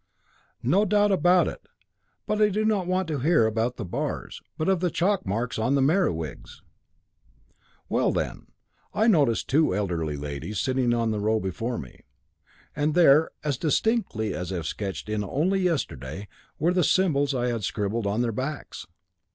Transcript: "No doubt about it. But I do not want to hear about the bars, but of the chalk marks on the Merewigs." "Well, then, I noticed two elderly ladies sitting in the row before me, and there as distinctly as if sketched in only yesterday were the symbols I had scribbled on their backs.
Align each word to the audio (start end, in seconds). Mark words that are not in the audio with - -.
"No 0.63 0.83
doubt 0.83 1.11
about 1.11 1.47
it. 1.47 1.67
But 2.25 2.41
I 2.41 2.49
do 2.49 2.65
not 2.65 2.87
want 2.87 3.07
to 3.09 3.19
hear 3.19 3.45
about 3.45 3.75
the 3.75 3.85
bars, 3.85 4.41
but 4.57 4.67
of 4.67 4.79
the 4.79 4.89
chalk 4.89 5.27
marks 5.27 5.59
on 5.59 5.75
the 5.75 5.81
Merewigs." 5.83 6.63
"Well, 7.87 8.11
then, 8.11 8.47
I 8.95 9.05
noticed 9.05 9.47
two 9.47 9.75
elderly 9.75 10.17
ladies 10.17 10.59
sitting 10.59 10.91
in 10.91 11.11
the 11.11 11.19
row 11.19 11.39
before 11.39 11.77
me, 11.77 12.01
and 12.75 12.95
there 12.95 13.29
as 13.43 13.59
distinctly 13.59 14.33
as 14.33 14.51
if 14.51 14.65
sketched 14.65 15.07
in 15.07 15.23
only 15.23 15.59
yesterday 15.61 16.27
were 16.57 16.73
the 16.73 16.83
symbols 16.83 17.35
I 17.35 17.49
had 17.49 17.63
scribbled 17.63 18.07
on 18.07 18.23
their 18.23 18.31
backs. 18.31 18.87